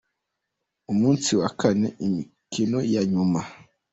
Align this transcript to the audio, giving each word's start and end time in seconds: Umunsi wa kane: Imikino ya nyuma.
Umunsi 0.91 1.29
wa 1.39 1.49
kane: 1.59 1.87
Imikino 2.05 2.79
ya 2.93 3.01
nyuma. 3.11 3.39